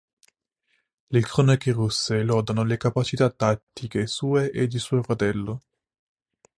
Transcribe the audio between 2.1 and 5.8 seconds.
lodano le capacità tattiche sue e di suo fratello.